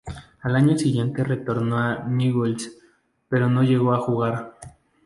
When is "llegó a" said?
3.61-3.99